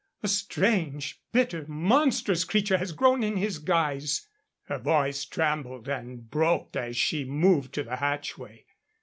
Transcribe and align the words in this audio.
A 0.23 0.27
strange, 0.27 1.21
bitter, 1.31 1.63
monstrous 1.67 2.43
creature 2.43 2.79
has 2.79 2.91
grown 2.91 3.21
in 3.21 3.37
his 3.37 3.59
guise." 3.59 4.27
Her 4.63 4.79
voice 4.79 5.25
trembled 5.25 5.87
and 5.87 6.27
broke 6.27 6.75
as 6.75 6.97
she 6.97 7.23
moved 7.23 7.71
to 7.75 7.83
the 7.83 7.97
hatchway. 7.97 8.65